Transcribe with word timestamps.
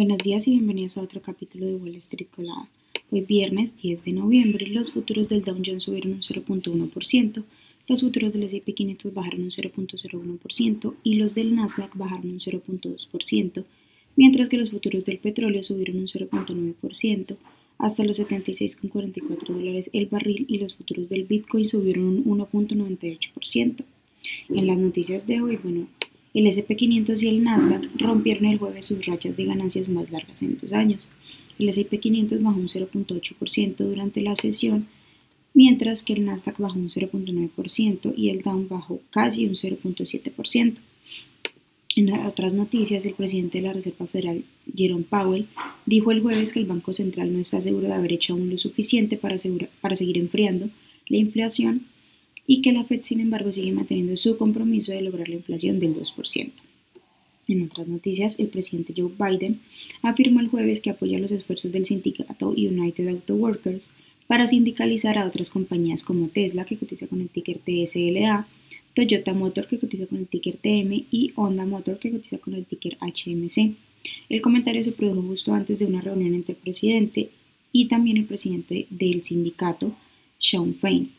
Buenos 0.00 0.16
días 0.24 0.48
y 0.48 0.52
bienvenidos 0.52 0.96
a 0.96 1.02
otro 1.02 1.20
capítulo 1.20 1.66
de 1.66 1.74
Wall 1.74 1.96
Street 1.96 2.28
Colada. 2.34 2.66
Hoy 3.10 3.20
viernes 3.20 3.76
10 3.76 4.02
de 4.06 4.12
noviembre 4.12 4.66
los 4.68 4.92
futuros 4.92 5.28
del 5.28 5.42
Dow 5.42 5.60
Jones 5.62 5.82
subieron 5.82 6.12
un 6.12 6.22
0.1%, 6.22 7.44
los 7.86 8.00
futuros 8.00 8.32
del 8.32 8.44
S&P 8.44 8.72
500 8.72 9.12
bajaron 9.12 9.42
un 9.42 9.50
0.01% 9.50 10.94
y 11.02 11.16
los 11.16 11.34
del 11.34 11.54
Nasdaq 11.54 11.94
bajaron 11.98 12.30
un 12.30 12.38
0.2%, 12.38 13.64
mientras 14.16 14.48
que 14.48 14.56
los 14.56 14.70
futuros 14.70 15.04
del 15.04 15.18
petróleo 15.18 15.62
subieron 15.62 15.98
un 15.98 16.06
0.9% 16.06 17.36
hasta 17.76 18.02
los 18.02 18.18
76,44 18.18 19.48
dólares 19.48 19.90
el 19.92 20.06
barril 20.06 20.46
y 20.48 20.56
los 20.60 20.76
futuros 20.76 21.10
del 21.10 21.24
Bitcoin 21.24 21.66
subieron 21.66 22.06
un 22.06 22.24
1.98%. 22.24 23.84
En 24.48 24.66
las 24.66 24.78
noticias 24.78 25.26
de 25.26 25.42
hoy, 25.42 25.58
bueno, 25.62 25.88
el 26.32 26.46
SP500 26.46 27.22
y 27.22 27.28
el 27.28 27.42
Nasdaq 27.42 27.88
rompieron 27.96 28.46
el 28.46 28.58
jueves 28.58 28.86
sus 28.86 29.04
rachas 29.06 29.36
de 29.36 29.44
ganancias 29.44 29.88
más 29.88 30.10
largas 30.10 30.42
en 30.42 30.58
dos 30.60 30.72
años. 30.72 31.08
El 31.58 31.68
SP500 31.68 32.42
bajó 32.42 32.58
un 32.58 32.68
0.8% 32.68 33.76
durante 33.76 34.20
la 34.20 34.34
sesión, 34.34 34.86
mientras 35.54 36.04
que 36.04 36.12
el 36.12 36.24
Nasdaq 36.24 36.58
bajó 36.58 36.78
un 36.78 36.88
0.9% 36.88 38.14
y 38.16 38.30
el 38.30 38.42
Dow 38.42 38.66
bajó 38.68 39.00
casi 39.10 39.46
un 39.46 39.54
0.7%. 39.54 40.74
En 41.96 42.12
otras 42.12 42.54
noticias, 42.54 43.04
el 43.04 43.14
presidente 43.14 43.58
de 43.58 43.66
la 43.66 43.72
Reserva 43.72 44.06
Federal, 44.06 44.44
Jerome 44.74 45.04
Powell, 45.04 45.48
dijo 45.86 46.12
el 46.12 46.20
jueves 46.20 46.52
que 46.52 46.60
el 46.60 46.66
Banco 46.66 46.92
Central 46.92 47.32
no 47.32 47.40
está 47.40 47.60
seguro 47.60 47.88
de 47.88 47.94
haber 47.94 48.12
hecho 48.12 48.34
aún 48.34 48.48
lo 48.48 48.58
suficiente 48.58 49.16
para, 49.16 49.34
para 49.80 49.96
seguir 49.96 50.16
enfriando 50.16 50.70
la 51.08 51.16
inflación 51.16 51.86
y 52.50 52.62
que 52.62 52.72
la 52.72 52.82
Fed, 52.82 53.02
sin 53.04 53.20
embargo, 53.20 53.52
sigue 53.52 53.70
manteniendo 53.70 54.16
su 54.16 54.36
compromiso 54.36 54.90
de 54.90 55.02
lograr 55.02 55.28
la 55.28 55.36
inflación 55.36 55.78
del 55.78 55.94
2%. 55.94 56.50
En 57.46 57.62
otras 57.62 57.86
noticias, 57.86 58.40
el 58.40 58.48
presidente 58.48 58.92
Joe 58.96 59.12
Biden 59.16 59.60
afirmó 60.02 60.40
el 60.40 60.48
jueves 60.48 60.80
que 60.80 60.90
apoya 60.90 61.20
los 61.20 61.30
esfuerzos 61.30 61.70
del 61.70 61.86
sindicato 61.86 62.48
United 62.48 63.06
Auto 63.06 63.36
Workers 63.36 63.88
para 64.26 64.48
sindicalizar 64.48 65.16
a 65.16 65.28
otras 65.28 65.48
compañías 65.48 66.02
como 66.02 66.26
Tesla, 66.26 66.64
que 66.64 66.76
cotiza 66.76 67.06
con 67.06 67.20
el 67.20 67.28
ticker 67.28 67.58
TSLA, 67.58 68.48
Toyota 68.94 69.32
Motor, 69.32 69.68
que 69.68 69.78
cotiza 69.78 70.08
con 70.08 70.18
el 70.18 70.26
ticker 70.26 70.56
TM, 70.56 71.04
y 71.08 71.30
Honda 71.36 71.66
Motor, 71.66 72.00
que 72.00 72.10
cotiza 72.10 72.38
con 72.38 72.54
el 72.54 72.66
ticker 72.66 72.98
HMC. 73.00 73.76
El 74.28 74.42
comentario 74.42 74.82
se 74.82 74.90
produjo 74.90 75.22
justo 75.22 75.54
antes 75.54 75.78
de 75.78 75.86
una 75.86 76.00
reunión 76.00 76.34
entre 76.34 76.54
el 76.54 76.58
presidente 76.58 77.30
y 77.70 77.86
también 77.86 78.16
el 78.16 78.24
presidente 78.24 78.88
del 78.90 79.22
sindicato, 79.22 79.94
Sean 80.40 80.74
Fain 80.74 81.12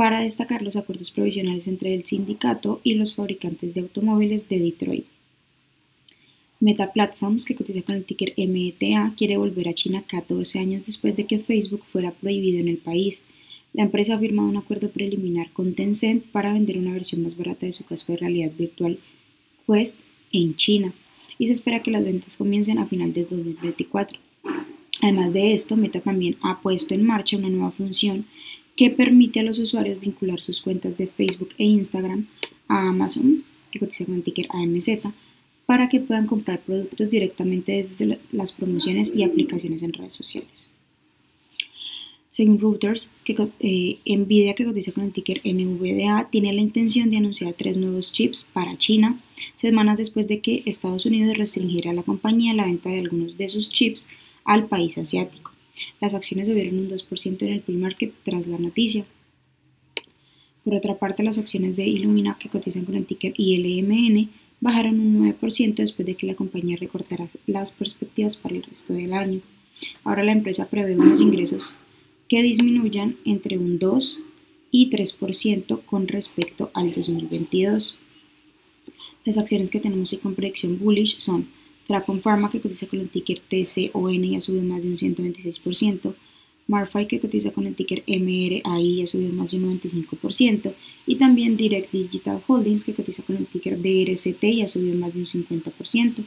para 0.00 0.22
destacar 0.22 0.62
los 0.62 0.76
acuerdos 0.76 1.10
provisionales 1.10 1.68
entre 1.68 1.92
el 1.92 2.06
sindicato 2.06 2.80
y 2.82 2.94
los 2.94 3.14
fabricantes 3.14 3.74
de 3.74 3.82
automóviles 3.82 4.48
de 4.48 4.58
Detroit. 4.58 5.04
Meta 6.58 6.90
Platforms, 6.94 7.44
que 7.44 7.54
cotiza 7.54 7.82
con 7.82 7.96
el 7.96 8.06
ticker 8.06 8.32
META, 8.38 9.12
quiere 9.14 9.36
volver 9.36 9.68
a 9.68 9.74
China 9.74 10.02
14 10.06 10.58
años 10.58 10.86
después 10.86 11.16
de 11.16 11.26
que 11.26 11.38
Facebook 11.38 11.84
fuera 11.84 12.12
prohibido 12.12 12.60
en 12.60 12.68
el 12.68 12.78
país. 12.78 13.24
La 13.74 13.82
empresa 13.82 14.14
ha 14.14 14.18
firmado 14.18 14.48
un 14.48 14.56
acuerdo 14.56 14.88
preliminar 14.88 15.52
con 15.52 15.74
Tencent 15.74 16.24
para 16.32 16.54
vender 16.54 16.78
una 16.78 16.94
versión 16.94 17.22
más 17.22 17.36
barata 17.36 17.66
de 17.66 17.74
su 17.74 17.84
casco 17.84 18.12
de 18.12 18.20
realidad 18.20 18.52
virtual 18.56 18.98
Quest 19.66 20.00
en 20.32 20.56
China 20.56 20.94
y 21.38 21.48
se 21.48 21.52
espera 21.52 21.82
que 21.82 21.90
las 21.90 22.02
ventas 22.02 22.38
comiencen 22.38 22.78
a 22.78 22.86
final 22.86 23.12
de 23.12 23.26
2024. 23.26 24.18
Además 25.02 25.34
de 25.34 25.52
esto, 25.52 25.76
Meta 25.76 26.00
también 26.00 26.38
ha 26.40 26.62
puesto 26.62 26.94
en 26.94 27.04
marcha 27.04 27.36
una 27.36 27.50
nueva 27.50 27.70
función 27.70 28.24
que 28.76 28.90
permite 28.90 29.40
a 29.40 29.42
los 29.42 29.58
usuarios 29.58 30.00
vincular 30.00 30.42
sus 30.42 30.60
cuentas 30.60 30.96
de 30.96 31.06
Facebook 31.06 31.50
e 31.58 31.64
Instagram 31.64 32.26
a 32.68 32.88
Amazon, 32.88 33.44
que 33.70 33.78
cotiza 33.78 34.06
con 34.06 34.16
el 34.16 34.22
ticker 34.22 34.46
AMZ, 34.50 34.88
para 35.66 35.88
que 35.88 36.00
puedan 36.00 36.26
comprar 36.26 36.60
productos 36.60 37.10
directamente 37.10 37.72
desde 37.72 38.18
las 38.32 38.52
promociones 38.52 39.14
y 39.14 39.22
aplicaciones 39.22 39.82
en 39.82 39.92
redes 39.92 40.14
sociales. 40.14 40.68
Según 42.30 42.60
Reuters, 42.60 43.10
que, 43.24 43.36
eh, 43.58 43.98
Nvidia, 44.06 44.54
que 44.54 44.64
cotiza 44.64 44.92
con 44.92 45.04
el 45.04 45.12
ticker 45.12 45.40
NVDA, 45.44 46.28
tiene 46.30 46.52
la 46.52 46.60
intención 46.60 47.10
de 47.10 47.18
anunciar 47.18 47.54
tres 47.54 47.76
nuevos 47.76 48.12
chips 48.12 48.50
para 48.52 48.78
China, 48.78 49.20
semanas 49.56 49.98
después 49.98 50.26
de 50.26 50.40
que 50.40 50.62
Estados 50.64 51.06
Unidos 51.06 51.36
restringiera 51.36 51.90
a 51.90 51.94
la 51.94 52.04
compañía 52.04 52.54
la 52.54 52.66
venta 52.66 52.88
de 52.88 53.00
algunos 53.00 53.36
de 53.36 53.48
sus 53.48 53.70
chips 53.70 54.08
al 54.44 54.66
país 54.66 54.96
asiático. 54.96 55.49
Las 56.00 56.14
acciones 56.14 56.48
subieron 56.48 56.78
un 56.78 56.90
2% 56.90 57.42
en 57.42 57.48
el 57.48 57.60
pre-market 57.60 58.12
tras 58.24 58.46
la 58.46 58.58
noticia. 58.58 59.04
Por 60.64 60.74
otra 60.74 60.98
parte, 60.98 61.22
las 61.22 61.38
acciones 61.38 61.76
de 61.76 61.86
Illumina, 61.86 62.36
que 62.38 62.48
cotizan 62.48 62.84
con 62.84 62.94
el 62.94 63.06
ticker 63.06 63.32
ILMN, 63.36 64.30
bajaron 64.60 65.00
un 65.00 65.34
9% 65.34 65.74
después 65.76 66.06
de 66.06 66.14
que 66.14 66.26
la 66.26 66.34
compañía 66.34 66.76
recortara 66.76 67.28
las 67.46 67.72
perspectivas 67.72 68.36
para 68.36 68.56
el 68.56 68.62
resto 68.62 68.92
del 68.92 69.12
año. 69.12 69.40
Ahora 70.04 70.22
la 70.22 70.32
empresa 70.32 70.68
prevé 70.68 70.94
unos 70.94 71.20
ingresos 71.20 71.76
que 72.28 72.42
disminuyan 72.42 73.16
entre 73.24 73.58
un 73.58 73.78
2 73.78 74.22
y 74.70 74.90
3% 74.90 75.84
con 75.84 76.06
respecto 76.06 76.70
al 76.74 76.92
2022. 76.92 77.98
Las 79.24 79.38
acciones 79.38 79.70
que 79.70 79.80
tenemos 79.80 80.12
hoy 80.12 80.18
con 80.18 80.34
predicción 80.34 80.78
bullish 80.78 81.18
son 81.18 81.48
Tracon 81.90 82.20
Pharma, 82.20 82.48
que 82.48 82.60
cotiza 82.60 82.86
con 82.86 83.00
el 83.00 83.08
ticker 83.08 83.40
TCON 83.40 84.24
y 84.24 84.36
ha 84.36 84.40
subido 84.40 84.62
más 84.62 84.80
de 84.80 84.90
un 84.90 84.96
126%. 84.96 86.14
Marfy, 86.68 87.06
que 87.06 87.18
cotiza 87.18 87.50
con 87.50 87.66
el 87.66 87.74
ticker 87.74 88.04
MRAI 88.06 89.02
ha 89.02 89.06
subido 89.08 89.32
más 89.32 89.50
de 89.50 89.58
un 89.58 89.80
95%. 89.80 90.72
Y 91.08 91.16
también 91.16 91.56
Direct 91.56 91.90
Digital 91.90 92.40
Holdings, 92.46 92.84
que 92.84 92.94
cotiza 92.94 93.24
con 93.24 93.38
el 93.38 93.46
ticker 93.48 93.76
DRCT 93.76 94.44
y 94.44 94.62
ha 94.62 94.68
subido 94.68 94.94
más 95.00 95.14
de 95.14 95.18
un 95.18 95.26
50%. 95.26 96.24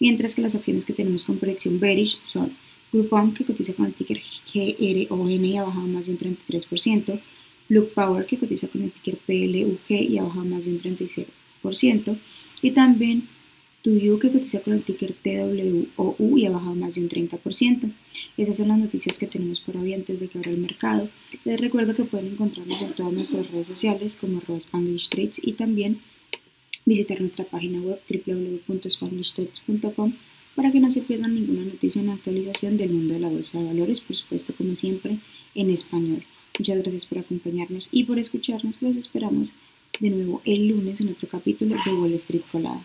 Mientras 0.00 0.34
que 0.34 0.40
las 0.40 0.54
acciones 0.54 0.86
que 0.86 0.94
tenemos 0.94 1.26
con 1.26 1.36
predicción 1.36 1.78
bearish 1.78 2.18
son 2.22 2.52
Groupon, 2.90 3.34
que 3.34 3.44
cotiza 3.44 3.74
con 3.74 3.84
el 3.84 3.92
ticker 3.92 4.22
GRON 4.54 5.44
y 5.44 5.58
ha 5.58 5.64
bajado 5.64 5.86
más 5.86 6.06
de 6.06 6.12
un 6.12 6.18
33%. 6.18 7.20
Look 7.68 7.92
Power, 7.92 8.24
que 8.24 8.38
cotiza 8.38 8.68
con 8.68 8.84
el 8.84 8.90
ticker 8.90 9.18
PLUG 9.18 9.90
y 9.90 10.16
ha 10.16 10.22
bajado 10.22 10.46
más 10.46 10.64
de 10.64 10.70
un 10.70 10.80
36%. 10.80 12.16
Y 12.62 12.70
también 12.70 13.28
Tuyu 13.82 14.18
que 14.18 14.32
cotiza 14.32 14.60
con 14.60 14.74
el 14.74 14.82
ticker 14.82 15.12
TWOU 15.12 16.38
y 16.38 16.46
ha 16.46 16.50
bajado 16.50 16.74
más 16.74 16.96
de 16.96 17.02
un 17.02 17.08
30%. 17.08 17.92
Esas 18.36 18.56
son 18.56 18.68
las 18.68 18.78
noticias 18.78 19.18
que 19.18 19.26
tenemos 19.26 19.60
por 19.60 19.76
hoy 19.76 19.94
antes 19.94 20.20
de 20.20 20.28
que 20.28 20.38
abra 20.38 20.50
el 20.50 20.58
mercado. 20.58 21.08
Les 21.44 21.60
recuerdo 21.60 21.94
que 21.94 22.04
pueden 22.04 22.32
encontrarnos 22.32 22.80
en 22.82 22.92
todas 22.92 23.12
nuestras 23.12 23.50
redes 23.50 23.68
sociales 23.68 24.16
como 24.16 24.40
Spanglish 24.40 25.08
Trades 25.08 25.40
y 25.42 25.52
también 25.52 26.00
visitar 26.84 27.20
nuestra 27.20 27.44
página 27.44 27.80
web 27.80 28.00
www.spanglishtrades.com 28.08 30.12
para 30.54 30.72
que 30.72 30.80
no 30.80 30.90
se 30.90 31.02
pierdan 31.02 31.34
ninguna 31.34 31.64
noticia 31.64 32.02
en 32.02 32.10
actualización 32.10 32.78
del 32.78 32.90
mundo 32.90 33.14
de 33.14 33.20
la 33.20 33.28
bolsa 33.28 33.58
de 33.58 33.66
valores, 33.66 34.00
por 34.00 34.16
supuesto 34.16 34.54
como 34.54 34.74
siempre 34.74 35.18
en 35.54 35.70
español. 35.70 36.24
Muchas 36.58 36.78
gracias 36.78 37.06
por 37.06 37.18
acompañarnos 37.18 37.88
y 37.92 38.04
por 38.04 38.18
escucharnos. 38.18 38.82
Los 38.82 38.96
esperamos 38.96 39.54
de 40.00 40.10
nuevo 40.10 40.42
el 40.44 40.68
lunes 40.68 41.00
en 41.00 41.10
otro 41.10 41.28
capítulo 41.28 41.76
de 41.84 41.92
Wall 41.92 42.14
Street 42.14 42.42
Colada. 42.50 42.82